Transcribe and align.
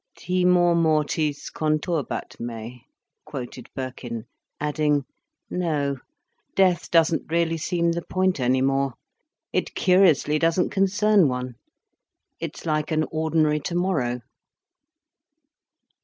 "Timor 0.17 0.73
mortis 0.73 1.51
conturbat 1.51 2.39
me," 2.39 2.87
quoted 3.23 3.69
Birkin, 3.75 4.25
adding—"No, 4.59 5.97
death 6.55 6.89
doesn't 6.89 7.29
really 7.31 7.57
seem 7.57 7.91
the 7.91 8.01
point 8.01 8.39
any 8.39 8.63
more. 8.63 8.95
It 9.53 9.75
curiously 9.75 10.39
doesn't 10.39 10.71
concern 10.71 11.27
one. 11.27 11.53
It's 12.39 12.65
like 12.65 12.89
an 12.89 13.05
ordinary 13.11 13.59
tomorrow." 13.59 14.21